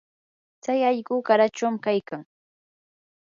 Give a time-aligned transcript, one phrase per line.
[0.61, 2.21] tsay allqu qarachum kaykan.